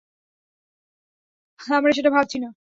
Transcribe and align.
আমরা 1.59 1.91
সেটা 1.97 2.09
ভাবছি 2.15 2.37
না। 2.43 2.49